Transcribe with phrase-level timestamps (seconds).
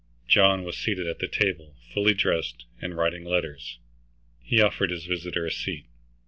[0.27, 3.77] John was seated at the table, fully dressed, and writing letters.
[4.41, 5.85] He offered his visitor a seat.